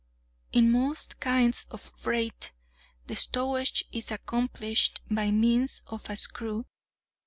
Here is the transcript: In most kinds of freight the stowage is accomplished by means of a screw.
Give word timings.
In 0.51 0.71
most 0.71 1.19
kinds 1.19 1.67
of 1.69 1.79
freight 1.79 2.53
the 3.05 3.15
stowage 3.15 3.83
is 3.91 4.09
accomplished 4.09 4.99
by 5.11 5.29
means 5.29 5.83
of 5.85 6.09
a 6.09 6.15
screw. 6.17 6.65